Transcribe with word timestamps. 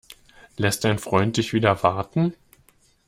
Lässt 0.57 0.83
dein 0.83 0.97
Freund 0.97 1.37
dich 1.37 1.53
wieder 1.53 1.83
warten? 1.83 2.33